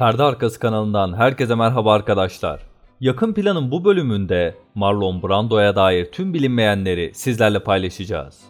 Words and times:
Perde 0.00 0.22
Arkası 0.22 0.60
kanalından 0.60 1.16
herkese 1.16 1.54
merhaba 1.54 1.92
arkadaşlar. 1.92 2.62
Yakın 3.00 3.34
planın 3.34 3.70
bu 3.70 3.84
bölümünde 3.84 4.56
Marlon 4.74 5.22
Brando'ya 5.22 5.76
dair 5.76 6.12
tüm 6.12 6.34
bilinmeyenleri 6.34 7.14
sizlerle 7.14 7.62
paylaşacağız. 7.62 8.44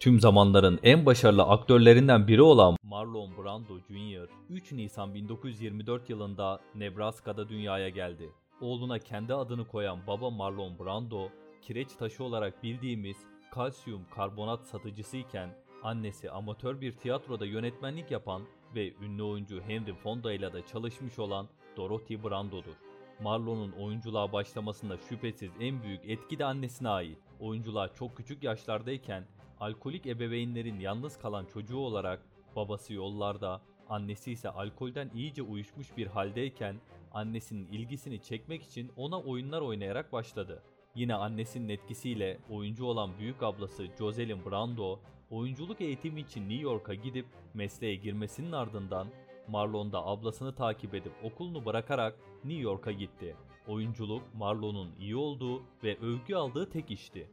Tüm 0.00 0.20
zamanların 0.20 0.78
en 0.82 1.06
başarılı 1.06 1.42
aktörlerinden 1.42 2.28
biri 2.28 2.42
olan 2.42 2.76
Marlon 2.82 3.30
Brando 3.36 3.78
Jr. 3.78 4.28
3 4.50 4.72
Nisan 4.72 5.14
1924 5.14 6.10
yılında 6.10 6.60
Nebraska'da 6.74 7.48
dünyaya 7.48 7.88
geldi. 7.88 8.30
Oğluna 8.60 8.98
kendi 8.98 9.34
adını 9.34 9.64
koyan 9.64 9.98
baba 10.06 10.30
Marlon 10.30 10.78
Brando, 10.78 11.28
kireç 11.62 11.88
taşı 11.98 12.24
olarak 12.24 12.62
bildiğimiz 12.62 13.16
kalsiyum 13.50 14.02
karbonat 14.14 14.66
satıcısı 14.66 15.16
iken 15.16 15.48
annesi 15.86 16.30
amatör 16.30 16.80
bir 16.80 16.92
tiyatroda 16.92 17.46
yönetmenlik 17.46 18.10
yapan 18.10 18.42
ve 18.74 18.92
ünlü 18.94 19.22
oyuncu 19.22 19.60
Henry 19.60 19.94
Fonda 19.94 20.32
ile 20.32 20.52
de 20.52 20.62
çalışmış 20.72 21.18
olan 21.18 21.48
Dorothy 21.76 22.22
Brando'dur. 22.22 22.74
Marlon'un 23.22 23.72
oyunculuğa 23.72 24.32
başlamasında 24.32 24.96
şüphesiz 24.96 25.50
en 25.60 25.82
büyük 25.82 26.00
etki 26.04 26.38
de 26.38 26.44
annesine 26.44 26.88
ait. 26.88 27.18
Oyunculuğa 27.40 27.94
çok 27.94 28.16
küçük 28.16 28.42
yaşlardayken 28.42 29.24
alkolik 29.60 30.06
ebeveynlerin 30.06 30.80
yalnız 30.80 31.18
kalan 31.18 31.44
çocuğu 31.44 31.78
olarak 31.78 32.20
babası 32.56 32.94
yollarda, 32.94 33.60
annesi 33.88 34.32
ise 34.32 34.48
alkolden 34.48 35.10
iyice 35.14 35.42
uyuşmuş 35.42 35.96
bir 35.96 36.06
haldeyken 36.06 36.76
annesinin 37.12 37.66
ilgisini 37.66 38.22
çekmek 38.22 38.62
için 38.62 38.92
ona 38.96 39.20
oyunlar 39.20 39.60
oynayarak 39.60 40.12
başladı. 40.12 40.62
Yine 40.96 41.14
annesinin 41.14 41.68
etkisiyle 41.68 42.38
oyuncu 42.50 42.84
olan 42.84 43.10
büyük 43.18 43.42
ablası 43.42 43.86
Jocelyn 43.98 44.44
Brando, 44.44 44.98
oyunculuk 45.30 45.80
eğitimi 45.80 46.20
için 46.20 46.40
New 46.40 46.62
York'a 46.62 46.94
gidip 46.94 47.26
mesleğe 47.54 47.94
girmesinin 47.94 48.52
ardından 48.52 49.08
Marlon 49.48 49.92
da 49.92 50.06
ablasını 50.06 50.54
takip 50.54 50.94
edip 50.94 51.12
okulunu 51.22 51.64
bırakarak 51.64 52.18
New 52.44 52.62
York'a 52.62 52.92
gitti. 52.92 53.36
Oyunculuk 53.68 54.22
Marlon'un 54.34 54.90
iyi 55.00 55.16
olduğu 55.16 55.62
ve 55.84 55.98
övgü 55.98 56.34
aldığı 56.34 56.70
tek 56.70 56.90
işti. 56.90 57.30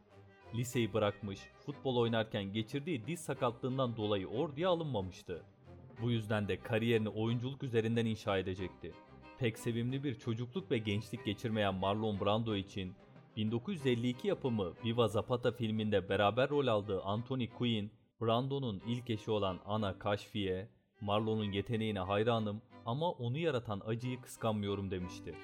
Liseyi 0.54 0.92
bırakmış, 0.92 1.40
futbol 1.66 1.96
oynarken 1.96 2.44
geçirdiği 2.44 3.06
diz 3.06 3.20
sakatlığından 3.20 3.96
dolayı 3.96 4.26
orduya 4.28 4.70
alınmamıştı. 4.70 5.42
Bu 6.02 6.10
yüzden 6.10 6.48
de 6.48 6.60
kariyerini 6.60 7.08
oyunculuk 7.08 7.62
üzerinden 7.62 8.06
inşa 8.06 8.38
edecekti. 8.38 8.92
Pek 9.38 9.58
sevimli 9.58 10.04
bir 10.04 10.14
çocukluk 10.14 10.70
ve 10.70 10.78
gençlik 10.78 11.24
geçirmeyen 11.24 11.74
Marlon 11.74 12.20
Brando 12.20 12.56
için 12.56 12.94
1952 13.36 14.28
yapımı 14.28 14.72
Viva 14.84 15.08
Zapata 15.08 15.52
filminde 15.52 16.08
beraber 16.08 16.50
rol 16.50 16.66
aldığı 16.66 17.02
Anthony 17.02 17.48
Quinn, 17.48 17.90
Brando'nun 18.20 18.82
ilk 18.86 19.10
eşi 19.10 19.30
olan 19.30 19.60
Ana 19.66 19.98
Kaşfiye, 19.98 20.68
Marlon'un 21.00 21.52
yeteneğine 21.52 22.00
hayranım 22.00 22.62
ama 22.86 23.10
onu 23.10 23.38
yaratan 23.38 23.82
acıyı 23.86 24.20
kıskanmıyorum 24.20 24.90
demiştir. 24.90 25.34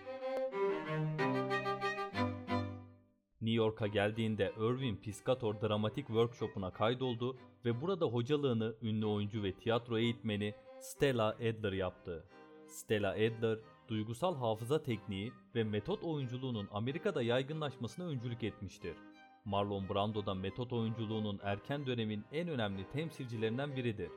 New 3.40 3.56
York'a 3.56 3.86
geldiğinde 3.86 4.52
Irving 4.56 5.00
Piscator 5.00 5.60
Dramatik 5.60 6.06
Workshop'una 6.06 6.70
kaydoldu 6.70 7.36
ve 7.64 7.80
burada 7.80 8.06
hocalığını 8.06 8.74
ünlü 8.82 9.06
oyuncu 9.06 9.42
ve 9.42 9.52
tiyatro 9.52 9.98
eğitmeni 9.98 10.54
Stella 10.80 11.28
Adler 11.28 11.72
yaptı. 11.72 12.24
Stella 12.66 13.10
Adler, 13.10 13.58
duygusal 13.90 14.36
hafıza 14.36 14.82
tekniği 14.82 15.32
ve 15.54 15.64
metot 15.64 16.04
oyunculuğunun 16.04 16.68
Amerika'da 16.72 17.22
yaygınlaşmasına 17.22 18.06
öncülük 18.06 18.44
etmiştir. 18.44 18.96
Marlon 19.44 19.88
Brando 19.88 20.26
da 20.26 20.34
metot 20.34 20.72
oyunculuğunun 20.72 21.40
erken 21.42 21.86
dönemin 21.86 22.24
en 22.32 22.48
önemli 22.48 22.88
temsilcilerinden 22.92 23.76
biridir. 23.76 24.10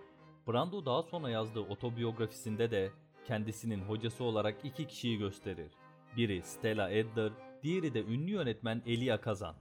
Brando 0.48 0.86
daha 0.86 1.04
sonra 1.04 1.30
yazdığı 1.30 1.60
otobiyografisinde 1.60 2.72
de 2.72 2.92
kendisinin 3.26 3.82
hocası 3.82 4.24
olarak 4.24 4.66
iki 4.66 4.88
kişiyi 4.88 5.18
gösterir. 5.18 5.72
Biri 6.18 6.42
Stella 6.44 6.86
Adler, 6.86 7.32
diğeri 7.64 7.94
de 7.94 8.04
ünlü 8.04 8.32
yönetmen 8.32 8.82
Elia 8.86 9.22
Kazan. 9.22 9.56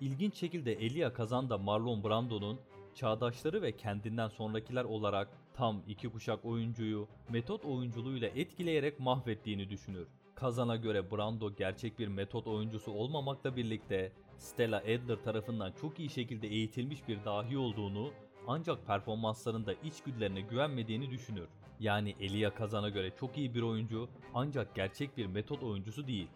İlginç 0.00 0.34
şekilde 0.34 0.72
Elia 0.72 1.12
Kazan 1.12 1.50
da 1.50 1.58
Marlon 1.58 2.04
Brando'nun 2.04 2.60
çağdaşları 2.94 3.62
ve 3.62 3.76
kendinden 3.76 4.28
sonrakiler 4.28 4.84
olarak 4.84 5.28
tam 5.54 5.82
iki 5.88 6.08
kuşak 6.08 6.44
oyuncuyu 6.44 7.08
metot 7.28 7.64
oyunculuğuyla 7.64 8.28
etkileyerek 8.28 9.00
mahvettiğini 9.00 9.70
düşünür. 9.70 10.08
Kazan'a 10.34 10.76
göre 10.76 11.10
Brando 11.10 11.54
gerçek 11.56 11.98
bir 11.98 12.08
metot 12.08 12.46
oyuncusu 12.46 12.92
olmamakla 12.92 13.56
birlikte 13.56 14.12
Stella 14.38 14.78
Adler 14.78 15.22
tarafından 15.24 15.72
çok 15.80 15.98
iyi 15.98 16.10
şekilde 16.10 16.48
eğitilmiş 16.48 17.08
bir 17.08 17.24
dahi 17.24 17.58
olduğunu 17.58 18.10
ancak 18.46 18.86
performanslarında 18.86 19.72
içgüdülerine 19.72 20.40
güvenmediğini 20.40 21.10
düşünür. 21.10 21.48
Yani 21.80 22.14
Elia 22.20 22.54
Kazan'a 22.54 22.88
göre 22.88 23.10
çok 23.20 23.38
iyi 23.38 23.54
bir 23.54 23.62
oyuncu 23.62 24.08
ancak 24.34 24.74
gerçek 24.74 25.16
bir 25.16 25.26
metot 25.26 25.62
oyuncusu 25.62 26.06
değil. 26.06 26.28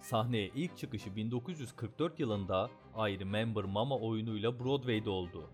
Sahneye 0.00 0.50
ilk 0.54 0.76
çıkışı 0.76 1.16
1944 1.16 2.20
yılında 2.20 2.70
I 2.96 3.20
Remember 3.20 3.64
Mama 3.64 3.98
oyunuyla 3.98 4.58
Broadway'de 4.60 5.10
oldu. 5.10 5.50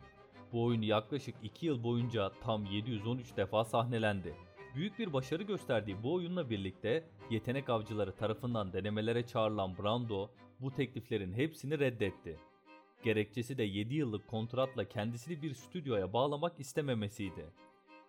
Bu 0.53 0.65
oyunu 0.65 0.84
yaklaşık 0.84 1.34
2 1.43 1.67
yıl 1.67 1.83
boyunca 1.83 2.33
tam 2.41 2.65
713 2.65 3.37
defa 3.37 3.65
sahnelendi. 3.65 4.34
Büyük 4.75 4.99
bir 4.99 5.12
başarı 5.12 5.43
gösterdiği 5.43 6.03
bu 6.03 6.12
oyunla 6.12 6.51
birlikte 6.51 7.05
yetenek 7.31 7.69
avcıları 7.69 8.17
tarafından 8.17 8.73
denemelere 8.73 9.27
çağrılan 9.27 9.79
Brando 9.79 10.31
bu 10.61 10.75
tekliflerin 10.75 11.33
hepsini 11.33 11.79
reddetti. 11.79 12.37
Gerekçesi 13.03 13.59
de 13.59 13.62
7 13.62 13.95
yıllık 13.95 14.29
kontratla 14.29 14.89
kendisini 14.89 15.43
bir 15.43 15.55
stüdyoya 15.55 16.12
bağlamak 16.12 16.61
istememesiydi. 16.61 17.47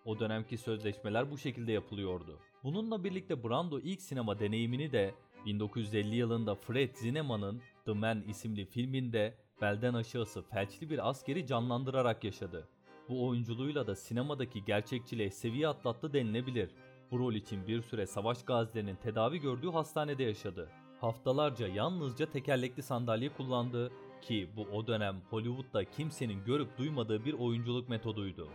O 0.06 0.20
dönemki 0.20 0.58
sözleşmeler 0.58 1.32
bu 1.32 1.38
şekilde 1.38 1.72
yapılıyordu. 1.72 2.40
Bununla 2.64 3.04
birlikte 3.04 3.44
Brando 3.44 3.80
ilk 3.80 4.02
sinema 4.02 4.40
deneyimini 4.40 4.92
de 4.92 5.14
1950 5.46 6.16
yılında 6.16 6.56
Fred 6.56 6.96
Zinnemann'ın 6.96 7.62
The 7.86 7.94
Man 7.94 8.22
isimli 8.22 8.66
filminde 8.66 9.34
belden 9.62 9.94
aşağısı 9.94 10.42
felçli 10.42 10.90
bir 10.90 11.10
askeri 11.10 11.48
canlandırarak 11.48 12.24
yaşadı. 12.24 12.68
Bu 13.10 13.28
oyunculuğuyla 13.28 13.88
da 13.88 13.96
sinemadaki 13.96 14.66
gerçekçiliğe 14.66 15.32
seviye 15.32 15.68
atlattı 15.68 16.14
denilebilir. 16.14 16.70
Bu 17.12 17.20
rol 17.20 17.34
için 17.34 17.68
bir 17.68 17.82
süre 17.82 18.08
savaş 18.08 18.44
gazilerinin 18.44 18.96
tedavi 18.96 19.40
gördüğü 19.40 19.70
hastanede 19.70 20.24
yaşadı. 20.24 20.70
Haftalarca 21.02 21.68
yalnızca 21.68 22.26
tekerlekli 22.26 22.84
sandalye 22.84 23.30
kullandı 23.30 23.92
ki 24.22 24.50
bu 24.56 24.62
o 24.62 24.88
dönem 24.88 25.22
Hollywood'da 25.30 25.86
kimsenin 25.86 26.46
görüp 26.46 26.78
duymadığı 26.78 27.26
bir 27.26 27.34
oyunculuk 27.34 27.90
metoduydu. 27.90 28.50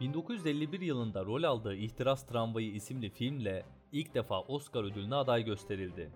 1951 0.00 0.80
yılında 0.80 1.24
rol 1.24 1.42
aldığı 1.42 1.74
İhtiras 1.74 2.26
Tramvayı 2.26 2.72
isimli 2.72 3.10
filmle 3.10 3.66
ilk 3.92 4.14
defa 4.14 4.40
Oscar 4.40 4.84
ödülüne 4.84 5.14
aday 5.14 5.44
gösterildi. 5.44 6.10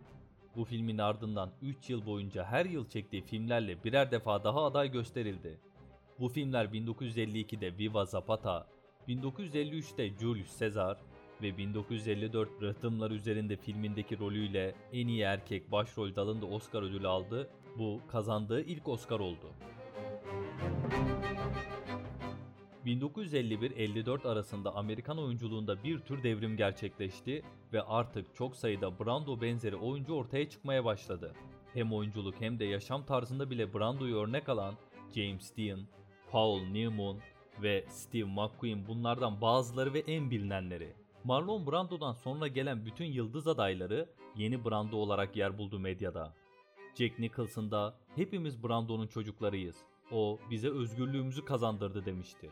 Bu 0.57 0.65
filmin 0.65 0.99
ardından 0.99 1.51
3 1.63 1.91
yıl 1.91 2.07
boyunca 2.07 2.45
her 2.45 2.65
yıl 2.65 2.89
çektiği 2.89 3.23
filmlerle 3.23 3.85
birer 3.85 4.11
defa 4.11 4.45
daha 4.45 4.65
aday 4.65 4.93
gösterildi. 4.93 5.59
Bu 6.21 6.29
filmler 6.29 6.65
1952'de 6.65 7.79
Viva 7.79 8.05
Zapata, 8.05 8.67
1953'te 9.09 10.09
Julius 10.21 10.61
Caesar 10.61 10.99
ve 11.43 11.57
1954 11.57 12.49
Rıhtımlar 12.63 13.11
Üzerinde 13.11 13.57
filmindeki 13.57 14.19
rolüyle 14.19 14.75
en 14.93 15.09
iyi 15.09 15.23
erkek 15.23 15.73
başrol 15.73 16.15
dalında 16.15 16.47
Oscar 16.47 16.83
ödülü 16.83 17.09
aldı. 17.09 17.51
Bu 17.79 18.01
kazandığı 18.09 18.61
ilk 18.61 18.89
Oscar 18.89 19.21
oldu. 19.21 19.53
1951-54 22.87 24.29
arasında 24.29 24.75
Amerikan 24.75 25.19
oyunculuğunda 25.19 25.85
bir 25.85 25.99
tür 25.99 26.23
devrim 26.23 26.57
gerçekleşti 26.57 27.43
ve 27.73 27.83
artık 27.83 28.35
çok 28.35 28.57
sayıda 28.57 28.99
Brando 28.99 29.41
benzeri 29.41 29.77
oyuncu 29.77 30.15
ortaya 30.15 30.49
çıkmaya 30.49 30.85
başladı. 30.85 31.33
Hem 31.75 31.93
oyunculuk 31.93 32.35
hem 32.41 32.59
de 32.59 32.65
yaşam 32.65 33.07
tarzında 33.07 33.51
bile 33.51 33.75
Brando'yu 33.75 34.17
örnek 34.17 34.49
alan 34.49 34.75
James 35.15 35.57
Dean, 35.57 35.81
Paul 36.31 36.61
Newman 36.61 37.17
ve 37.63 37.85
Steve 37.89 38.25
McQueen 38.25 38.87
bunlardan 38.89 39.41
bazıları 39.41 39.95
ve 39.95 39.99
en 39.99 40.31
bilinenleri. 40.31 40.93
Marlon 41.25 41.67
Brando'dan 41.67 42.13
sonra 42.13 42.49
gelen 42.49 42.87
bütün 42.87 43.05
yıldız 43.05 43.49
adayları 43.49 44.09
yeni 44.37 44.65
Brando 44.65 44.97
olarak 44.97 45.37
yer 45.37 45.59
buldu 45.59 45.79
medyada. 45.79 46.35
Jack 46.95 47.19
Nicholson 47.19 47.71
da 47.71 47.95
hepimiz 48.17 48.63
Brando'nun 48.63 49.07
çocuklarıyız. 49.07 49.77
O 50.13 50.39
bize 50.51 50.69
özgürlüğümüzü 50.71 51.45
kazandırdı 51.45 52.07
demiştir. 52.07 52.51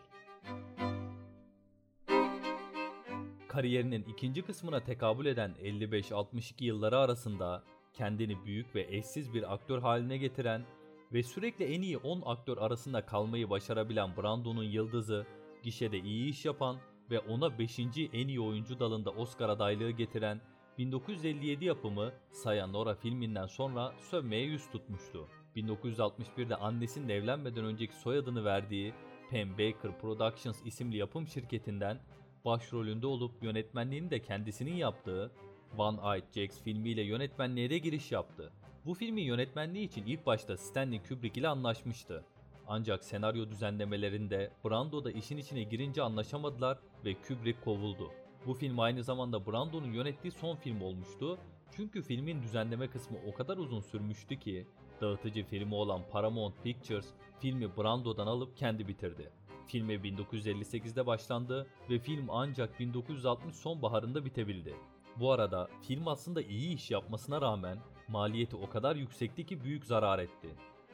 Kariyerinin 3.49 4.05
ikinci 4.09 4.43
kısmına 4.43 4.81
tekabül 4.81 5.27
eden 5.27 5.55
55-62 5.63 6.65
yılları 6.65 6.99
arasında 6.99 7.63
kendini 7.93 8.45
büyük 8.45 8.75
ve 8.75 8.87
eşsiz 8.97 9.35
bir 9.35 9.55
aktör 9.55 9.83
haline 9.83 10.17
getiren 10.17 10.65
ve 11.13 11.23
sürekli 11.23 11.65
en 11.65 11.83
iyi 11.83 11.99
10 11.99 12.23
aktör 12.27 12.59
arasında 12.59 13.07
kalmayı 13.07 13.51
başarabilen 13.51 14.17
Brando'nun 14.17 14.65
yıldızı, 14.65 15.27
gişede 15.63 15.99
iyi 15.99 16.31
iş 16.31 16.45
yapan 16.45 16.77
ve 17.11 17.19
ona 17.19 17.59
5. 17.59 17.79
en 18.13 18.29
iyi 18.29 18.41
oyuncu 18.41 18.81
dalında 18.81 19.11
Oscar 19.11 19.49
adaylığı 19.49 19.91
getiren 19.91 20.41
1957 20.79 21.65
yapımı 21.65 22.13
Sayonara 22.31 22.95
filminden 22.95 23.47
sonra 23.47 23.93
sönmeye 24.11 24.45
yüz 24.45 24.71
tutmuştu. 24.71 25.29
1961'de 25.57 26.57
annesinin 26.57 27.09
evlenmeden 27.09 27.65
önceki 27.65 27.97
soyadını 27.97 28.45
verdiği 28.45 28.95
Pam 29.33 29.53
Baker 29.53 29.99
Productions 30.01 30.57
isimli 30.65 30.97
yapım 30.97 31.27
şirketinden 31.27 32.01
başrolünde 32.45 33.07
olup 33.07 33.43
yönetmenliğini 33.43 34.11
de 34.11 34.23
kendisinin 34.23 34.75
yaptığı 34.75 35.33
One 35.79 35.99
Eyed 36.13 36.25
Jacks 36.35 36.63
filmiyle 36.63 37.03
yönetmenliğe 37.03 37.71
de 37.71 37.79
giriş 37.79 38.13
yaptı. 38.13 38.53
Bu 38.87 38.95
filmin 38.95 39.23
yönetmenliği 39.23 39.87
için 39.87 40.07
ilk 40.07 40.27
başta 40.27 40.57
Stanley 40.57 41.03
Kubrick 41.03 41.41
ile 41.41 41.49
anlaşmıştı. 41.49 42.25
Ancak 42.67 43.05
senaryo 43.05 43.51
düzenlemelerinde 43.51 44.51
Brando 44.65 45.05
da 45.05 45.11
işin 45.11 45.37
içine 45.37 45.63
girince 45.63 46.03
anlaşamadılar 46.03 46.79
ve 47.05 47.15
Kubrick 47.15 47.61
kovuldu. 47.65 48.11
Bu 48.47 48.55
film 48.55 48.81
aynı 48.81 49.03
zamanda 49.05 49.47
Brando'nun 49.47 49.93
yönettiği 49.93 50.33
son 50.33 50.57
film 50.57 50.83
olmuştu. 50.83 51.39
Çünkü 51.77 52.03
filmin 52.03 52.43
düzenleme 52.43 52.91
kısmı 52.91 53.19
o 53.27 53.35
kadar 53.35 53.57
uzun 53.57 53.81
sürmüştü 53.81 54.39
ki 54.39 54.67
dağıtıcı 55.03 55.45
filmi 55.45 55.75
olan 55.75 56.03
Paramount 56.11 56.63
Pictures 56.63 57.07
filmi 57.41 57.77
Brando'dan 57.77 58.27
alıp 58.27 58.57
kendi 58.57 58.89
bitirdi. 58.89 59.31
Filme 59.67 59.95
1958'de 59.95 61.07
başlandı 61.07 61.67
ve 61.91 61.99
film 61.99 62.27
ancak 62.31 62.81
1960 62.81 63.57
sonbaharında 63.57 64.25
bitebildi. 64.25 64.75
Bu 65.17 65.33
arada 65.33 65.69
film 65.83 66.09
aslında 66.09 66.43
iyi 66.43 66.75
iş 66.75 66.91
yapmasına 66.91 67.41
rağmen 67.41 67.79
maliyeti 68.09 68.57
o 68.57 68.69
kadar 68.69 68.97
yüksekti 68.97 69.47
ki 69.47 69.65
büyük 69.65 69.85
zarar 69.85 70.19
etti. 70.19 70.49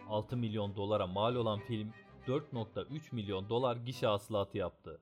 6 0.09 0.37
milyon 0.37 0.77
dolara 0.77 1.07
mal 1.07 1.35
olan 1.35 1.61
film 1.61 1.93
4.3 2.27 3.15
milyon 3.15 3.49
dolar 3.49 3.77
gişe 3.77 4.07
hasılatı 4.07 4.59
yaptı. 4.59 5.01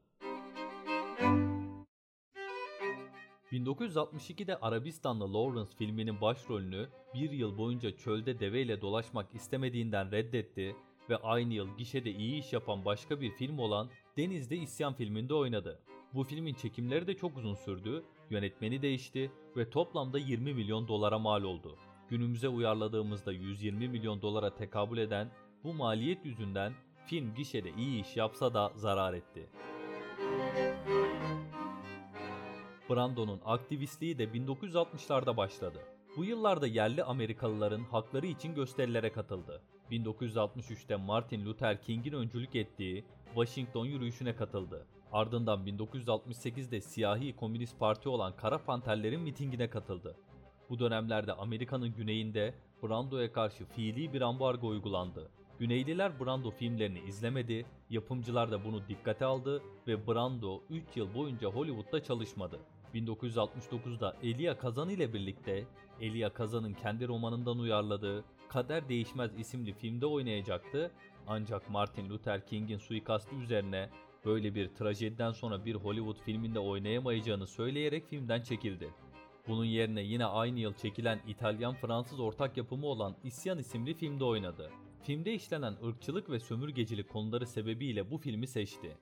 1962'de 3.52 4.56
Arabistanlı 4.56 5.34
Lawrence 5.34 5.76
filminin 5.78 6.20
başrolünü 6.20 6.88
bir 7.14 7.30
yıl 7.30 7.58
boyunca 7.58 7.96
çölde 7.96 8.40
deveyle 8.40 8.80
dolaşmak 8.80 9.34
istemediğinden 9.34 10.12
reddetti 10.12 10.76
ve 11.10 11.16
aynı 11.16 11.54
yıl 11.54 11.76
gişede 11.76 12.10
iyi 12.10 12.40
iş 12.40 12.52
yapan 12.52 12.84
başka 12.84 13.20
bir 13.20 13.30
film 13.30 13.58
olan 13.58 13.90
Denizde 14.16 14.56
İsyan 14.56 14.94
filminde 14.94 15.34
oynadı. 15.34 15.80
Bu 16.14 16.24
filmin 16.24 16.54
çekimleri 16.54 17.06
de 17.06 17.16
çok 17.16 17.36
uzun 17.36 17.54
sürdü, 17.54 18.04
yönetmeni 18.30 18.82
değişti 18.82 19.32
ve 19.56 19.70
toplamda 19.70 20.18
20 20.18 20.54
milyon 20.54 20.88
dolara 20.88 21.18
mal 21.18 21.42
oldu. 21.42 21.76
Günümüze 22.08 22.48
uyarladığımızda 22.48 23.32
120 23.32 23.88
milyon 23.88 24.22
dolara 24.22 24.54
tekabül 24.54 24.98
eden 24.98 25.30
bu 25.64 25.74
maliyet 25.74 26.24
yüzünden 26.24 26.72
film 27.06 27.34
gişede 27.34 27.70
iyi 27.78 28.02
iş 28.02 28.16
yapsa 28.16 28.54
da 28.54 28.72
zarar 28.76 29.14
etti. 29.14 29.48
Brando'nun 32.90 33.40
aktivistliği 33.44 34.18
de 34.18 34.24
1960'larda 34.24 35.36
başladı. 35.36 35.78
Bu 36.16 36.24
yıllarda 36.24 36.66
yerli 36.66 37.04
Amerikalıların 37.04 37.84
hakları 37.84 38.26
için 38.26 38.54
gösterilere 38.54 39.12
katıldı. 39.12 39.62
1963'te 39.90 40.96
Martin 40.96 41.46
Luther 41.46 41.82
King'in 41.82 42.12
öncülük 42.12 42.56
ettiği 42.56 43.04
Washington 43.34 43.86
yürüyüşüne 43.86 44.36
katıldı. 44.36 44.86
Ardından 45.12 45.66
1968'de 45.66 46.80
siyahi 46.80 47.36
komünist 47.36 47.78
parti 47.78 48.08
olan 48.08 48.36
Kara 48.36 48.58
Panterlerin 48.58 49.20
mitingine 49.20 49.70
katıldı. 49.70 50.16
Bu 50.70 50.78
dönemlerde 50.78 51.32
Amerika'nın 51.32 51.94
güneyinde 51.94 52.54
Brando'ya 52.82 53.32
karşı 53.32 53.64
fiili 53.64 54.12
bir 54.12 54.20
ambargo 54.20 54.68
uygulandı. 54.68 55.30
Güneyliler 55.58 56.20
Brando 56.20 56.50
filmlerini 56.50 57.00
izlemedi, 57.00 57.66
yapımcılar 57.90 58.50
da 58.50 58.64
bunu 58.64 58.88
dikkate 58.88 59.24
aldı 59.24 59.62
ve 59.86 60.06
Brando 60.06 60.62
3 60.70 60.96
yıl 60.96 61.14
boyunca 61.14 61.48
Hollywood'da 61.48 62.02
çalışmadı. 62.02 62.60
1969'da 62.94 64.16
Elia 64.22 64.58
Kazan 64.58 64.88
ile 64.88 65.12
birlikte 65.12 65.64
Elia 66.00 66.32
Kazan'ın 66.32 66.74
kendi 66.74 67.08
romanından 67.08 67.58
uyarladığı 67.58 68.24
Kader 68.48 68.88
Değişmez 68.88 69.38
isimli 69.38 69.72
filmde 69.72 70.06
oynayacaktı. 70.06 70.90
Ancak 71.26 71.70
Martin 71.70 72.08
Luther 72.10 72.46
King'in 72.46 72.78
suikastı 72.78 73.34
üzerine 73.34 73.90
böyle 74.24 74.54
bir 74.54 74.68
trajediden 74.68 75.32
sonra 75.32 75.64
bir 75.64 75.74
Hollywood 75.74 76.20
filminde 76.24 76.58
oynayamayacağını 76.58 77.46
söyleyerek 77.46 78.06
filmden 78.06 78.42
çekildi. 78.42 78.90
Bunun 79.48 79.64
yerine 79.64 80.02
yine 80.02 80.24
aynı 80.24 80.58
yıl 80.58 80.74
çekilen 80.74 81.20
İtalyan-Fransız 81.26 82.20
ortak 82.20 82.56
yapımı 82.56 82.86
olan 82.86 83.16
İsyan 83.24 83.58
isimli 83.58 83.94
filmde 83.94 84.24
oynadı. 84.24 84.70
Filmde 85.02 85.34
işlenen 85.34 85.76
ırkçılık 85.86 86.30
ve 86.30 86.40
sömürgecilik 86.40 87.08
konuları 87.08 87.46
sebebiyle 87.46 88.10
bu 88.10 88.18
filmi 88.18 88.46
seçti. 88.46 88.96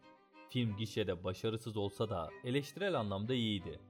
Film 0.55 0.77
gişede 0.77 1.25
başarısız 1.25 1.77
olsa 1.77 2.11
da 2.11 2.31
eleştirel 2.45 3.01
anlamda 3.01 3.35
iyiydi. 3.35 3.81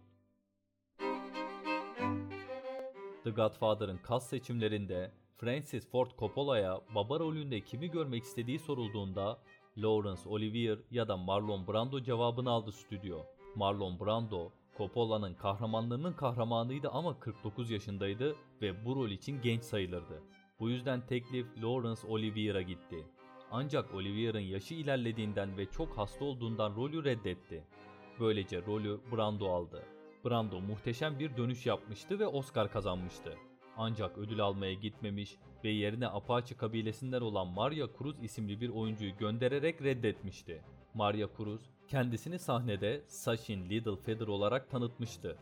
The 3.24 3.30
Godfather'ın 3.30 3.96
kas 3.96 4.28
seçimlerinde 4.28 5.12
Francis 5.36 5.90
Ford 5.90 6.10
Coppola'ya 6.18 6.80
baba 6.94 7.20
rolünde 7.20 7.60
kimi 7.60 7.90
görmek 7.90 8.22
istediği 8.22 8.58
sorulduğunda 8.58 9.38
Laurence 9.78 10.28
Olivier 10.28 10.78
ya 10.90 11.08
da 11.08 11.16
Marlon 11.16 11.66
Brando 11.66 12.02
cevabını 12.02 12.50
aldı 12.50 12.72
stüdyo. 12.72 13.18
Marlon 13.54 14.00
Brando, 14.00 14.52
Coppola'nın 14.78 15.34
kahramanlarının 15.34 16.12
kahramanıydı 16.12 16.88
ama 16.88 17.20
49 17.20 17.70
yaşındaydı 17.70 18.36
ve 18.62 18.84
bu 18.84 18.96
rol 18.96 19.10
için 19.10 19.42
genç 19.42 19.62
sayılırdı. 19.62 20.22
Bu 20.60 20.70
yüzden 20.70 21.06
teklif 21.06 21.46
Laurence 21.62 22.06
Olivier'a 22.06 22.62
gitti. 22.62 23.06
Ancak 23.50 23.94
Olivier'ın 23.94 24.40
yaşı 24.40 24.74
ilerlediğinden 24.74 25.56
ve 25.56 25.66
çok 25.70 25.98
hasta 25.98 26.24
olduğundan 26.24 26.76
rolü 26.76 27.04
reddetti. 27.04 27.64
Böylece 28.20 28.62
rolü 28.66 29.00
Brando 29.12 29.52
aldı. 29.52 29.82
Brando 30.24 30.60
muhteşem 30.60 31.18
bir 31.18 31.36
dönüş 31.36 31.66
yapmıştı 31.66 32.18
ve 32.18 32.26
Oscar 32.26 32.72
kazanmıştı. 32.72 33.34
Ancak 33.76 34.18
ödül 34.18 34.40
almaya 34.40 34.74
gitmemiş 34.74 35.36
ve 35.64 35.68
yerine 35.68 36.08
Apache 36.08 36.56
kabilesinden 36.56 37.20
olan 37.20 37.46
Maria 37.46 37.88
Cruz 37.98 38.22
isimli 38.22 38.60
bir 38.60 38.68
oyuncuyu 38.68 39.16
göndererek 39.16 39.82
reddetmişti. 39.82 40.62
Maria 40.94 41.28
Cruz 41.36 41.60
kendisini 41.88 42.38
sahnede 42.38 43.02
Sachin 43.06 43.70
Little 43.70 43.96
Feather 43.96 44.26
olarak 44.26 44.70
tanıtmıştı. 44.70 45.38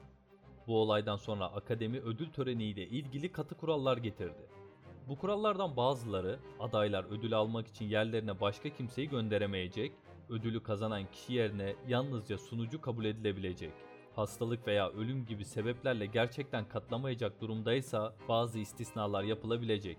Bu 0.67 0.81
olaydan 0.81 1.17
sonra 1.17 1.47
akademi 1.47 2.01
ödül 2.01 2.31
töreniyle 2.31 2.89
ilgili 2.89 3.33
katı 3.33 3.55
kurallar 3.55 3.97
getirdi. 3.97 4.62
Bu 5.09 5.19
kurallardan 5.19 5.77
bazıları 5.77 6.39
adaylar 6.61 7.05
ödül 7.05 7.35
almak 7.35 7.67
için 7.69 7.85
yerlerine 7.85 8.41
başka 8.41 8.69
kimseyi 8.69 9.09
gönderemeyecek, 9.09 9.93
ödülü 10.29 10.63
kazanan 10.63 11.11
kişi 11.13 11.33
yerine 11.33 11.75
yalnızca 11.89 12.39
sunucu 12.39 12.81
kabul 12.81 13.05
edilebilecek. 13.05 13.73
Hastalık 14.17 14.67
veya 14.67 14.91
ölüm 14.91 15.27
gibi 15.27 15.45
sebeplerle 15.45 16.07
gerçekten 16.07 16.69
katlamayacak 16.69 17.41
durumdaysa 17.41 18.15
bazı 18.29 18.59
istisnalar 18.59 19.23
yapılabilecek. 19.23 19.99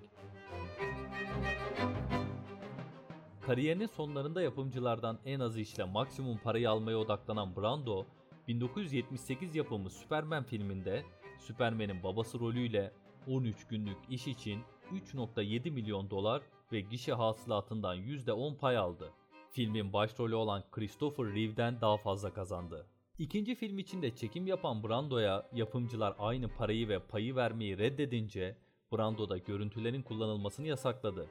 Kariyerinin 3.42 3.88
sonlarında 3.88 4.42
yapımcılardan 4.42 5.20
en 5.26 5.40
azı 5.40 5.62
işle 5.62 5.84
maksimum 5.84 6.38
parayı 6.38 6.70
almaya 6.70 6.98
odaklanan 6.98 7.56
Brando, 7.56 8.06
1978 8.48 9.56
yapımı 9.56 9.90
Superman 9.90 10.44
filminde 10.44 11.04
Superman'in 11.40 12.04
babası 12.04 12.40
rolüyle 12.40 12.94
13 13.28 13.68
günlük 13.68 13.98
iş 14.10 14.28
için 14.28 14.62
3.7 14.92 15.72
milyon 15.72 16.10
dolar 16.10 16.42
ve 16.72 16.82
gişe 16.82 17.14
hasılatından 17.14 17.98
%10 17.98 18.58
pay 18.58 18.78
aldı. 18.78 19.14
Filmin 19.52 19.94
başrolü 19.94 20.36
olan 20.36 20.64
Christopher 20.72 21.26
Reeve'den 21.26 21.82
daha 21.82 21.98
fazla 21.98 22.34
kazandı. 22.34 22.88
İkinci 23.20 23.56
film 23.56 23.80
için 23.80 24.02
de 24.02 24.16
çekim 24.16 24.48
yapan 24.48 24.84
Brando'ya 24.84 25.50
yapımcılar 25.54 26.16
aynı 26.20 26.48
parayı 26.48 26.90
ve 26.90 27.00
payı 27.00 27.36
vermeyi 27.36 27.78
reddedince 27.78 28.58
Brando 28.94 29.30
da 29.30 29.38
görüntülerin 29.38 30.02
kullanılmasını 30.02 30.68
yasakladı. 30.68 31.28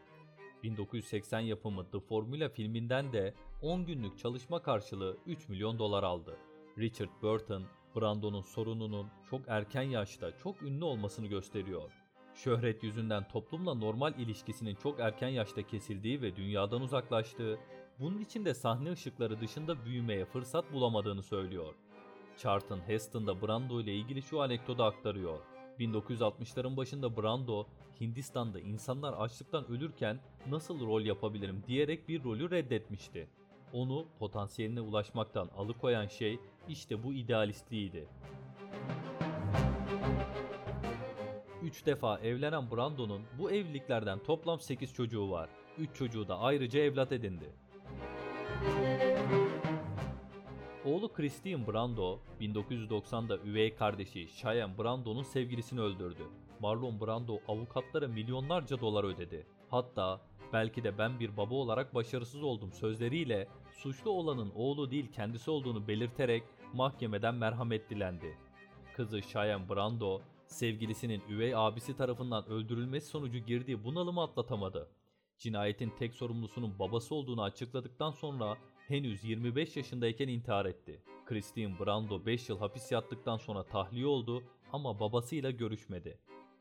1980 0.63 1.41
yapımı 1.41 1.91
The 1.91 2.01
Formula 2.01 2.49
filminden 2.49 3.13
de 3.13 3.35
10 3.63 3.87
günlük 3.87 4.19
çalışma 4.19 4.63
karşılığı 4.63 5.17
3 5.27 5.49
milyon 5.49 5.79
dolar 5.79 6.03
aldı. 6.03 6.37
Richard 6.79 7.23
Burton, 7.23 7.63
Brando'nun 7.97 8.43
sorununun 8.43 9.07
çok 9.31 9.41
erken 9.49 9.83
yaşta 9.83 10.39
çok 10.39 10.63
ünlü 10.63 10.85
olmasını 10.85 11.27
gösteriyor. 11.27 12.02
Şöhret 12.35 12.83
yüzünden 12.83 13.29
toplumla 13.29 13.75
normal 13.75 14.19
ilişkisinin 14.19 14.75
çok 14.75 15.01
erken 15.01 15.29
yaşta 15.29 15.63
kesildiği 15.63 16.23
ve 16.23 16.37
dünyadan 16.37 16.81
uzaklaştığı, 16.81 17.59
bunun 17.99 18.19
için 18.19 18.45
de 18.45 18.55
sahne 18.55 18.93
ışıkları 18.93 19.41
dışında 19.41 19.85
büyümeye 19.85 20.25
fırsat 20.25 20.73
bulamadığını 20.73 21.23
söylüyor. 21.23 21.75
Charlton 22.37 22.89
Heston 22.89 23.27
da 23.27 23.43
Brando 23.43 23.81
ile 23.81 23.95
ilgili 23.95 24.23
şu 24.23 24.41
anekdotu 24.41 24.83
aktarıyor. 24.83 25.39
1960'ların 25.81 26.77
başında 26.77 27.17
Brando, 27.17 27.67
Hindistan'da 28.01 28.61
insanlar 28.61 29.13
açlıktan 29.13 29.71
ölürken 29.71 30.21
nasıl 30.51 30.87
rol 30.87 31.03
yapabilirim 31.03 31.63
diyerek 31.67 32.09
bir 32.09 32.25
rolü 32.25 32.51
reddetmişti. 32.51 33.29
Onu 33.73 34.07
potansiyeline 34.19 34.81
ulaşmaktan 34.81 35.49
alıkoyan 35.57 36.07
şey 36.07 36.39
işte 36.69 37.03
bu 37.05 37.13
idealistliğiydi. 37.13 38.09
3 41.63 41.87
defa 41.87 42.19
evlenen 42.19 42.71
Brando'nun 42.71 43.23
bu 43.39 43.51
evliliklerden 43.51 44.19
toplam 44.19 44.61
8 44.61 44.95
çocuğu 44.95 45.31
var. 45.31 45.49
3 45.79 45.95
çocuğu 45.95 46.29
da 46.29 46.39
ayrıca 46.39 46.81
evlat 46.81 47.13
edindi. 47.13 47.53
Oğlu 50.85 51.13
Christine 51.13 51.67
Brando, 51.67 52.19
1990'da 52.41 53.39
üvey 53.39 53.75
kardeşi 53.75 54.29
Cheyenne 54.37 54.79
Brando'nun 54.79 55.23
sevgilisini 55.23 55.81
öldürdü. 55.81 56.23
Marlon 56.61 57.01
Brando 57.01 57.39
avukatlara 57.49 58.09
milyonlarca 58.09 58.81
dolar 58.81 59.05
ödedi. 59.05 59.47
Hatta 59.71 60.21
belki 60.53 60.85
de 60.85 60.99
ben 60.99 61.21
bir 61.21 61.37
baba 61.37 61.55
olarak 61.55 61.95
başarısız 61.95 62.43
oldum 62.43 62.73
sözleriyle 62.73 63.49
suçlu 63.73 64.11
olanın 64.11 64.53
oğlu 64.55 64.91
değil 64.91 65.13
kendisi 65.13 65.51
olduğunu 65.51 65.89
belirterek 65.89 66.43
mahkemeden 66.73 67.35
merhamet 67.35 67.91
dilendi. 67.91 68.39
Kızı 68.97 69.23
Cheyenne 69.23 69.69
Brando, 69.69 70.21
sevgilisinin 70.53 71.23
üvey 71.29 71.55
abisi 71.57 71.97
tarafından 71.97 72.49
öldürülmesi 72.49 73.07
sonucu 73.07 73.39
girdiği 73.39 73.85
bunalımı 73.85 74.23
atlatamadı. 74.23 74.89
Cinayetin 75.39 75.93
tek 75.99 76.15
sorumlusunun 76.15 76.79
babası 76.79 77.15
olduğunu 77.15 77.43
açıkladıktan 77.43 78.11
sonra 78.11 78.57
henüz 78.89 79.25
25 79.25 79.77
yaşındayken 79.77 80.29
intihar 80.29 80.67
etti. 80.67 81.03
Christine 81.27 81.79
Brando 81.79 82.27
5 82.27 82.49
yıl 82.49 82.59
hapis 82.59 82.93
yattıktan 82.93 83.37
sonra 83.37 83.63
tahliye 83.63 84.07
oldu 84.07 84.43
ama 84.73 85.01
babasıyla 85.01 85.51
görüşmedi. 85.51 86.19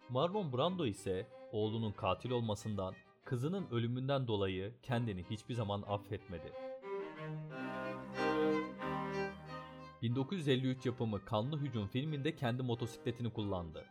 Marlon 0.10 0.54
Brando 0.54 0.86
ise 0.86 1.28
oğlunun 1.52 1.92
katil 1.92 2.32
olmasından, 2.32 2.94
kızının 3.26 3.68
ölümünden 3.72 4.28
dolayı 4.28 4.74
kendini 4.84 5.24
hiçbir 5.30 5.54
zaman 5.54 5.84
affetmedi. 5.88 6.71
1953 10.02 10.86
yapımı 10.86 11.26
Kanlı 11.26 11.60
Hücum 11.60 11.88
filminde 11.88 12.36
kendi 12.36 12.64
motosikletini 12.64 13.34
kullandı. 13.34 13.86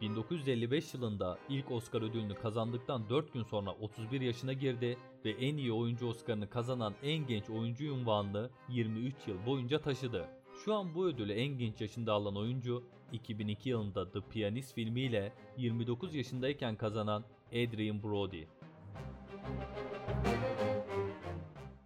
1955 0.00 0.94
yılında 0.94 1.38
ilk 1.48 1.70
Oscar 1.70 2.02
ödülünü 2.02 2.34
kazandıktan 2.34 3.08
4 3.08 3.32
gün 3.32 3.42
sonra 3.42 3.70
31 3.70 4.20
yaşına 4.20 4.52
girdi 4.52 4.98
ve 5.24 5.30
en 5.30 5.56
iyi 5.56 5.72
oyuncu 5.72 6.06
Oscar'ını 6.06 6.50
kazanan 6.50 6.94
en 7.02 7.26
genç 7.26 7.50
oyuncu 7.50 7.94
unvanını 7.94 8.50
23 8.68 9.14
yıl 9.26 9.46
boyunca 9.46 9.80
taşıdı. 9.80 10.28
Şu 10.64 10.74
an 10.74 10.94
bu 10.94 11.06
ödülü 11.06 11.32
en 11.32 11.58
genç 11.58 11.80
yaşında 11.80 12.12
alan 12.12 12.36
oyuncu 12.36 12.84
2002 13.12 13.68
yılında 13.68 14.10
The 14.10 14.20
Pianist 14.20 14.74
filmiyle 14.74 15.32
29 15.56 16.14
yaşındayken 16.14 16.76
kazanan 16.76 17.24
Adrian 17.52 18.02
Brody. 18.02 18.44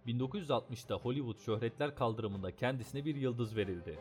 1960'da 0.07 0.95
Hollywood 0.95 1.37
Şöhretler 1.37 1.95
Kaldırımında 1.95 2.55
kendisine 2.55 3.05
bir 3.05 3.15
yıldız 3.15 3.55
verildi. 3.55 3.99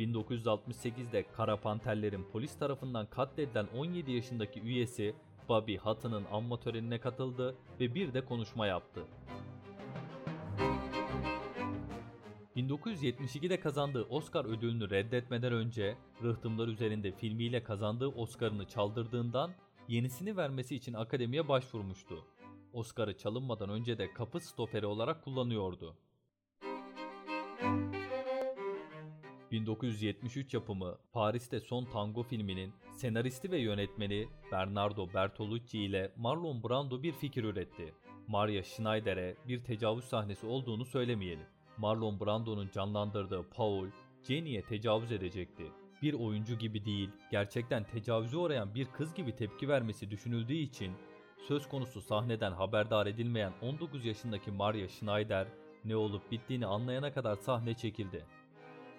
1968'de 0.00 1.24
Kara 1.36 1.56
Panterlerin 1.56 2.24
polis 2.32 2.58
tarafından 2.58 3.06
katledilen 3.06 3.66
17 3.76 4.12
yaşındaki 4.12 4.60
üyesi 4.60 5.14
Bobby 5.48 5.76
Hutton'ın 5.76 6.24
anma 6.32 6.60
törenine 6.60 7.00
katıldı 7.00 7.54
ve 7.80 7.94
bir 7.94 8.14
de 8.14 8.24
konuşma 8.24 8.66
yaptı. 8.66 9.04
1972'de 12.56 13.60
kazandığı 13.60 14.02
Oscar 14.02 14.44
ödülünü 14.44 14.90
reddetmeden 14.90 15.52
önce 15.52 15.96
Rıhtımlar 16.22 16.68
Üzerinde 16.68 17.12
filmiyle 17.12 17.62
kazandığı 17.62 18.08
Oscar'ını 18.08 18.68
çaldırdığından 18.68 19.52
yenisini 19.88 20.36
vermesi 20.36 20.76
için 20.76 20.94
akademiye 20.94 21.48
başvurmuştu. 21.48 22.24
Oscar'ı 22.74 23.16
çalınmadan 23.16 23.70
önce 23.70 23.98
de 23.98 24.12
kapı 24.12 24.40
stoperi 24.40 24.86
olarak 24.86 25.24
kullanıyordu. 25.24 25.96
1973 29.50 30.54
yapımı 30.54 30.98
Paris'te 31.12 31.60
Son 31.60 31.84
Tango 31.84 32.22
filminin 32.22 32.72
senaristi 32.92 33.50
ve 33.50 33.58
yönetmeni 33.58 34.28
Bernardo 34.52 35.14
Bertolucci 35.14 35.78
ile 35.78 36.12
Marlon 36.16 36.62
Brando 36.62 37.02
bir 37.02 37.12
fikir 37.12 37.44
üretti. 37.44 37.94
Maria 38.28 38.62
Schneider'e 38.62 39.36
bir 39.48 39.64
tecavüz 39.64 40.04
sahnesi 40.04 40.46
olduğunu 40.46 40.84
söylemeyelim. 40.84 41.46
Marlon 41.78 42.20
Brando'nun 42.20 42.70
canlandırdığı 42.74 43.42
Paul, 43.50 43.86
Jenny'e 44.22 44.62
tecavüz 44.62 45.12
edecekti. 45.12 45.64
Bir 46.02 46.14
oyuncu 46.14 46.58
gibi 46.58 46.84
değil, 46.84 47.10
gerçekten 47.30 47.84
tecavüze 47.84 48.36
uğrayan 48.36 48.74
bir 48.74 48.86
kız 48.86 49.14
gibi 49.14 49.36
tepki 49.36 49.68
vermesi 49.68 50.10
düşünüldüğü 50.10 50.54
için 50.54 50.92
söz 51.48 51.68
konusu 51.68 52.00
sahneden 52.00 52.52
haberdar 52.52 53.06
edilmeyen 53.06 53.52
19 53.62 54.04
yaşındaki 54.04 54.50
Maria 54.50 54.88
Schneider 54.88 55.46
ne 55.84 55.96
olup 55.96 56.30
bittiğini 56.30 56.66
anlayana 56.66 57.12
kadar 57.12 57.36
sahne 57.36 57.74
çekildi. 57.74 58.24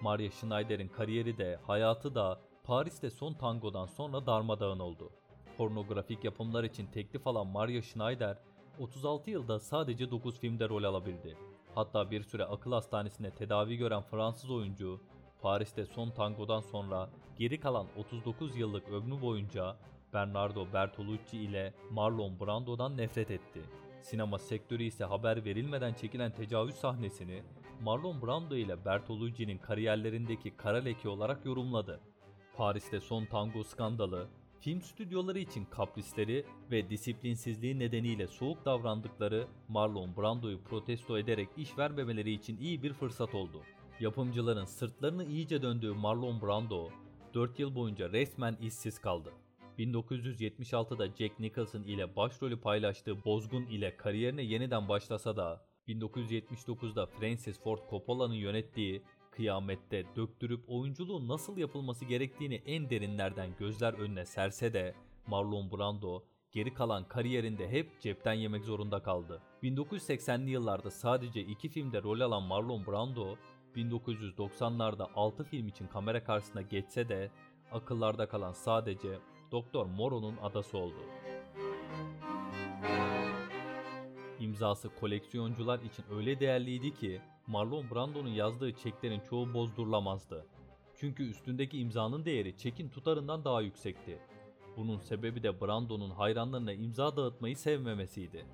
Maria 0.01 0.31
Schneider'in 0.31 0.87
kariyeri 0.87 1.37
de 1.37 1.59
hayatı 1.67 2.15
da 2.15 2.39
Paris'te 2.63 3.09
son 3.09 3.33
tangodan 3.33 3.85
sonra 3.85 4.25
darmadağın 4.25 4.79
oldu. 4.79 5.09
Pornografik 5.57 6.23
yapımlar 6.23 6.63
için 6.63 6.87
teklif 6.87 7.27
alan 7.27 7.47
Maria 7.47 7.81
Schneider 7.81 8.37
36 8.79 9.31
yılda 9.31 9.59
sadece 9.59 10.11
9 10.11 10.39
filmde 10.39 10.69
rol 10.69 10.83
alabildi. 10.83 11.37
Hatta 11.75 12.11
bir 12.11 12.23
süre 12.23 12.45
akıl 12.45 12.71
hastanesinde 12.71 13.31
tedavi 13.31 13.77
gören 13.77 14.01
Fransız 14.01 14.51
oyuncu 14.51 15.01
Paris'te 15.41 15.85
son 15.85 16.09
tangodan 16.09 16.61
sonra 16.61 17.09
geri 17.37 17.59
kalan 17.59 17.87
39 17.97 18.55
yıllık 18.55 18.89
ömrü 18.89 19.21
boyunca 19.21 19.75
Bernardo 20.13 20.73
Bertolucci 20.73 21.37
ile 21.37 21.73
Marlon 21.91 22.39
Brando'dan 22.39 22.97
nefret 22.97 23.31
etti. 23.31 23.61
Sinema 24.01 24.39
sektörü 24.39 24.83
ise 24.83 25.05
haber 25.05 25.45
verilmeden 25.45 25.93
çekilen 25.93 26.31
tecavüz 26.31 26.75
sahnesini 26.75 27.43
Marlon 27.81 28.21
Brando 28.21 28.55
ile 28.55 28.85
Bertolucci'nin 28.85 29.57
kariyerlerindeki 29.57 30.57
kara 30.57 30.77
leke 30.77 31.09
olarak 31.09 31.45
yorumladı. 31.45 31.99
Paris'te 32.57 32.99
son 32.99 33.25
tango 33.25 33.63
skandalı, 33.63 34.27
film 34.59 34.81
stüdyoları 34.81 35.39
için 35.39 35.65
kaprisleri 35.65 36.45
ve 36.71 36.89
disiplinsizliği 36.89 37.79
nedeniyle 37.79 38.27
soğuk 38.27 38.65
davrandıkları 38.65 39.47
Marlon 39.67 40.17
Brando'yu 40.17 40.63
protesto 40.63 41.17
ederek 41.17 41.49
iş 41.57 41.77
vermemeleri 41.77 42.31
için 42.31 42.57
iyi 42.57 42.83
bir 42.83 42.93
fırsat 42.93 43.35
oldu. 43.35 43.61
Yapımcıların 43.99 44.65
sırtlarını 44.65 45.25
iyice 45.25 45.61
döndüğü 45.61 45.93
Marlon 45.93 46.41
Brando, 46.41 46.89
4 47.33 47.59
yıl 47.59 47.75
boyunca 47.75 48.11
resmen 48.11 48.55
işsiz 48.61 48.99
kaldı. 48.99 49.33
1976'da 49.79 51.07
Jack 51.07 51.39
Nicholson 51.39 51.83
ile 51.83 52.15
başrolü 52.15 52.61
paylaştığı 52.61 53.25
Bozgun 53.25 53.65
ile 53.65 53.97
kariyerine 53.97 54.43
yeniden 54.43 54.89
başlasa 54.89 55.37
da 55.37 55.65
1979'da 55.87 57.05
Francis 57.05 57.59
Ford 57.59 57.79
Coppola'nın 57.89 58.33
yönettiği 58.33 59.03
Kıyamette 59.31 60.05
döktürüp 60.15 60.63
oyunculuğun 60.67 61.27
nasıl 61.27 61.57
yapılması 61.57 62.05
gerektiğini 62.05 62.55
en 62.55 62.89
derinlerden 62.89 63.49
gözler 63.59 63.93
önüne 63.93 64.25
serse 64.25 64.73
de 64.73 64.95
Marlon 65.27 65.71
Brando 65.71 66.23
geri 66.51 66.73
kalan 66.73 67.07
kariyerinde 67.07 67.69
hep 67.69 68.01
cepten 68.01 68.33
yemek 68.33 68.65
zorunda 68.65 69.03
kaldı. 69.03 69.41
1980'li 69.63 70.49
yıllarda 70.49 70.91
sadece 70.91 71.41
iki 71.41 71.69
filmde 71.69 72.03
rol 72.03 72.19
alan 72.19 72.43
Marlon 72.43 72.85
Brando 72.85 73.35
1990'larda 73.75 75.07
6 75.15 75.43
film 75.43 75.67
için 75.67 75.87
kamera 75.87 76.23
karşısına 76.23 76.61
geçse 76.61 77.09
de 77.09 77.31
akıllarda 77.71 78.27
kalan 78.27 78.53
sadece 78.53 79.19
Doktor 79.51 79.85
Moro'nun 79.85 80.37
adası 80.37 80.77
oldu. 80.77 80.99
İmzası 84.39 84.89
koleksiyoncular 84.99 85.79
için 85.79 86.05
öyle 86.11 86.39
değerliydi 86.39 86.93
ki 86.93 87.21
Marlon 87.47 87.85
Brando'nun 87.91 88.29
yazdığı 88.29 88.73
çeklerin 88.73 89.19
çoğu 89.19 89.53
bozdurulamazdı. 89.53 90.45
Çünkü 90.95 91.29
üstündeki 91.29 91.79
imzanın 91.79 92.25
değeri 92.25 92.57
çekin 92.57 92.89
tutarından 92.89 93.45
daha 93.45 93.61
yüksekti. 93.61 94.19
Bunun 94.77 94.99
sebebi 94.99 95.43
de 95.43 95.61
Brando'nun 95.61 96.09
hayranlarına 96.09 96.73
imza 96.73 97.17
dağıtmayı 97.17 97.57
sevmemesiydi. 97.57 98.45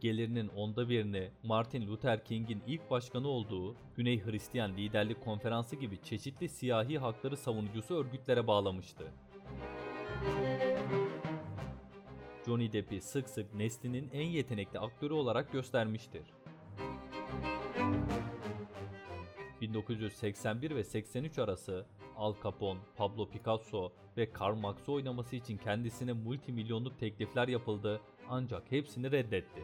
Gelirinin 0.00 0.48
onda 0.48 0.88
birini 0.88 1.30
Martin 1.42 1.86
Luther 1.86 2.24
King'in 2.24 2.62
ilk 2.66 2.90
başkanı 2.90 3.28
olduğu 3.28 3.76
Güney 3.96 4.24
Hristiyan 4.24 4.76
Liderlik 4.76 5.24
Konferansı 5.24 5.76
gibi 5.76 6.02
çeşitli 6.02 6.48
siyahi 6.48 6.98
hakları 6.98 7.36
savunucusu 7.36 7.94
örgütlere 7.94 8.46
bağlamıştı. 8.46 9.12
Johnny 12.46 12.72
Depp'i 12.72 13.00
sık 13.00 13.28
sık 13.28 13.54
neslinin 13.54 14.10
en 14.12 14.26
yetenekli 14.26 14.78
aktörü 14.78 15.14
olarak 15.14 15.52
göstermiştir. 15.52 16.22
1981 19.60 20.70
ve 20.70 20.84
83 20.84 21.38
arası 21.38 21.86
Al 22.16 22.34
Capone, 22.42 22.80
Pablo 22.96 23.30
Picasso 23.30 23.92
ve 24.16 24.32
Karl 24.32 24.54
Marx'ı 24.54 24.92
oynaması 24.92 25.36
için 25.36 25.56
kendisine 25.56 26.12
multimilyonluk 26.12 26.98
teklifler 26.98 27.48
yapıldı 27.48 28.00
ancak 28.28 28.72
hepsini 28.72 29.10
reddetti. 29.10 29.60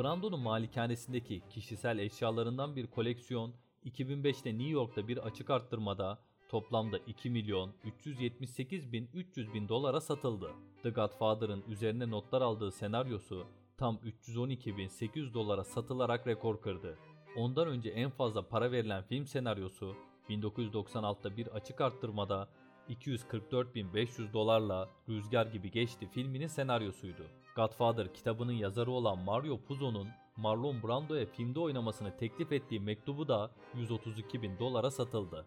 Brando'nun 0.00 0.40
malikanesindeki 0.40 1.42
kişisel 1.50 1.98
eşyalarından 1.98 2.76
bir 2.76 2.86
koleksiyon 2.86 3.54
2005'te 3.84 4.50
New 4.50 4.68
York'ta 4.68 5.08
bir 5.08 5.18
açık 5.18 5.50
arttırmada 5.50 6.18
toplamda 6.48 6.98
2 6.98 7.30
milyon 7.30 7.72
378 7.84 8.92
bin 8.92 9.08
300 9.14 9.54
bin 9.54 9.68
dolara 9.68 10.00
satıldı. 10.00 10.50
The 10.82 10.90
Godfather'ın 10.90 11.64
üzerine 11.68 12.10
notlar 12.10 12.42
aldığı 12.42 12.72
senaryosu 12.72 13.46
tam 13.76 13.98
312 14.04 14.76
bin 14.76 14.88
800 14.88 15.34
dolara 15.34 15.64
satılarak 15.64 16.26
rekor 16.26 16.60
kırdı. 16.60 16.98
Ondan 17.36 17.68
önce 17.68 17.90
en 17.90 18.10
fazla 18.10 18.48
para 18.48 18.72
verilen 18.72 19.02
film 19.02 19.26
senaryosu 19.26 19.96
1996'da 20.28 21.36
bir 21.36 21.46
açık 21.46 21.80
arttırmada 21.80 22.48
244.500 22.88 24.32
dolarla 24.32 24.88
Rüzgar 25.08 25.46
gibi 25.46 25.70
geçti 25.70 26.08
filminin 26.12 26.46
senaryosuydu. 26.46 27.22
Godfather 27.60 28.14
kitabının 28.14 28.52
yazarı 28.52 28.90
olan 28.90 29.18
Mario 29.18 29.60
Puzo'nun 29.60 30.08
Marlon 30.36 30.82
Brando'ya 30.82 31.26
filmde 31.26 31.60
oynamasını 31.60 32.16
teklif 32.16 32.52
ettiği 32.52 32.80
mektubu 32.80 33.28
da 33.28 33.50
132 33.74 34.42
bin 34.42 34.58
dolara 34.58 34.90
satıldı. 34.90 35.46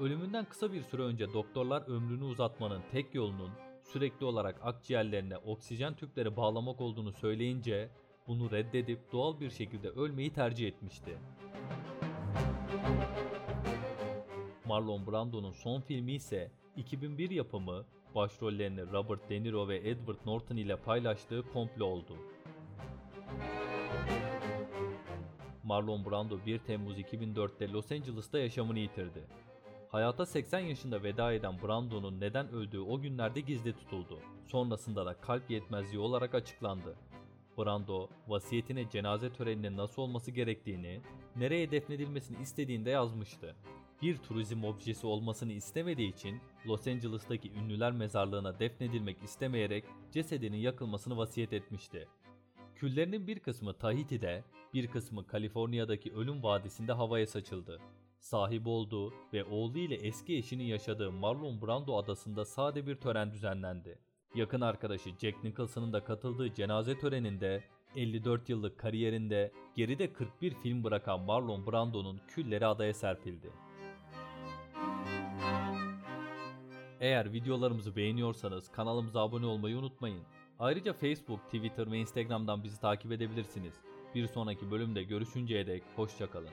Ölümünden 0.00 0.44
kısa 0.44 0.72
bir 0.72 0.82
süre 0.82 1.02
önce 1.02 1.32
doktorlar 1.32 1.88
ömrünü 1.88 2.24
uzatmanın 2.24 2.82
tek 2.92 3.14
yolunun 3.14 3.50
sürekli 3.82 4.26
olarak 4.26 4.60
akciğerlerine 4.62 5.38
oksijen 5.38 5.94
tüpleri 5.94 6.36
bağlamak 6.36 6.80
olduğunu 6.80 7.12
söyleyince 7.12 7.90
bunu 8.26 8.50
reddedip 8.50 9.12
doğal 9.12 9.40
bir 9.40 9.50
şekilde 9.50 9.88
ölmeyi 9.88 10.32
tercih 10.32 10.68
etmişti. 10.68 11.18
Marlon 14.66 15.06
Brando'nun 15.06 15.52
son 15.52 15.80
filmi 15.80 16.12
ise 16.12 16.52
2001 16.76 17.30
yapımı 17.30 17.84
başrollerini 18.14 18.92
Robert 18.92 19.30
De 19.30 19.42
Niro 19.42 19.68
ve 19.68 19.76
Edward 19.76 20.18
Norton 20.26 20.56
ile 20.56 20.76
paylaştığı 20.76 21.42
Komplo 21.52 21.84
oldu. 21.84 22.16
Marlon 25.64 26.04
Brando 26.04 26.38
1 26.46 26.58
Temmuz 26.58 26.98
2004'te 26.98 27.72
Los 27.72 27.92
Angeles'ta 27.92 28.38
yaşamını 28.38 28.78
yitirdi. 28.78 29.24
Hayata 29.88 30.26
80 30.26 30.58
yaşında 30.58 31.02
veda 31.02 31.32
eden 31.32 31.62
Brando'nun 31.62 32.20
neden 32.20 32.48
öldüğü 32.48 32.80
o 32.80 33.00
günlerde 33.00 33.40
gizli 33.40 33.72
tutuldu. 33.72 34.18
Sonrasında 34.46 35.06
da 35.06 35.14
kalp 35.14 35.50
yetmezliği 35.50 35.98
olarak 35.98 36.34
açıklandı. 36.34 36.96
Brando, 37.58 38.08
vasiyetine 38.28 38.90
cenaze 38.90 39.32
töreninin 39.32 39.76
nasıl 39.76 40.02
olması 40.02 40.30
gerektiğini, 40.30 41.00
nereye 41.36 41.70
defnedilmesini 41.70 42.42
istediğinde 42.42 42.90
yazmıştı. 42.90 43.56
Bir 44.02 44.16
turizm 44.16 44.64
objesi 44.64 45.06
olmasını 45.06 45.52
istemediği 45.52 46.12
için 46.12 46.40
Los 46.66 46.86
Angeles'taki 46.86 47.52
ünlüler 47.52 47.92
mezarlığına 47.92 48.58
defnedilmek 48.58 49.22
istemeyerek 49.22 49.84
cesedinin 50.12 50.56
yakılmasını 50.56 51.16
vasiyet 51.16 51.52
etmişti. 51.52 52.08
Küllerinin 52.74 53.26
bir 53.26 53.38
kısmı 53.38 53.74
Tahiti'de, 53.74 54.44
bir 54.74 54.86
kısmı 54.86 55.26
Kaliforniya'daki 55.26 56.12
Ölüm 56.12 56.42
Vadisi'nde 56.42 56.92
havaya 56.92 57.26
saçıldı. 57.26 57.80
Sahip 58.18 58.66
olduğu 58.66 59.12
ve 59.32 59.44
oğlu 59.44 59.78
ile 59.78 59.94
eski 59.94 60.36
eşinin 60.36 60.64
yaşadığı 60.64 61.12
Marlon 61.12 61.62
Brando 61.62 61.96
adasında 61.96 62.44
sade 62.44 62.86
bir 62.86 62.94
tören 62.94 63.32
düzenlendi. 63.32 63.98
Yakın 64.34 64.60
arkadaşı 64.60 65.10
Jack 65.20 65.44
Nicholson'ın 65.44 65.92
da 65.92 66.04
katıldığı 66.04 66.54
cenaze 66.54 66.98
töreninde 66.98 67.64
54 67.96 68.48
yıllık 68.48 68.78
kariyerinde 68.78 69.52
geride 69.74 70.12
41 70.12 70.54
film 70.54 70.84
bırakan 70.84 71.20
Marlon 71.20 71.66
Brando'nun 71.66 72.20
külleri 72.28 72.66
adaya 72.66 72.94
serpildi. 72.94 73.50
Eğer 77.04 77.32
videolarımızı 77.32 77.96
beğeniyorsanız 77.96 78.72
kanalımıza 78.72 79.20
abone 79.20 79.46
olmayı 79.46 79.76
unutmayın. 79.76 80.22
Ayrıca 80.58 80.92
Facebook, 80.92 81.44
Twitter 81.44 81.92
ve 81.92 81.98
Instagram'dan 81.98 82.64
bizi 82.64 82.80
takip 82.80 83.12
edebilirsiniz. 83.12 83.74
Bir 84.14 84.26
sonraki 84.26 84.70
bölümde 84.70 85.02
görüşünceye 85.02 85.66
dek 85.66 85.82
hoşçakalın. 85.96 86.50